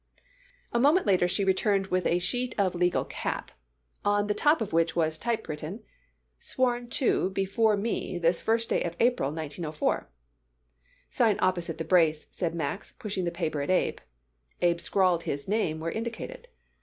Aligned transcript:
A 0.73 0.79
moment 0.79 1.05
later 1.05 1.27
she 1.27 1.43
returned 1.45 1.85
with 1.93 2.07
a 2.07 2.17
sheet 2.17 2.55
of 2.57 2.73
legal 2.73 3.05
cap, 3.05 3.51
on 4.03 4.25
the 4.25 4.33
top 4.33 4.59
of 4.59 4.73
which 4.73 4.95
was 4.95 5.19
typewritten: 5.19 5.83
"Sworn 6.39 6.89
to 6.89 7.29
before 7.29 7.77
me 7.77 8.17
this 8.17 8.41
first 8.41 8.69
day 8.69 8.81
of 8.81 8.95
April, 8.99 9.29
1904." 9.29 10.09
"Sign 11.11 11.35
opposite 11.39 11.77
the 11.77 11.83
brace," 11.85 12.25
said 12.31 12.55
Max, 12.55 12.91
pushing 12.91 13.25
the 13.25 13.31
paper 13.31 13.61
at 13.61 13.69
Abe, 13.69 13.99
and 14.59 14.71
Abe 14.71 14.79
scrawled 14.79 15.21
his 15.25 15.47
name 15.47 15.79
where 15.79 15.91
indicated. 15.91 16.47